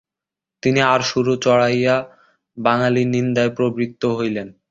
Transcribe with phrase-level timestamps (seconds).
[0.63, 1.95] তিনি আরো সুর চড়াইয়া
[2.57, 4.47] বাঙালির নিন্দায় প্রবৃত্ত হইলেন।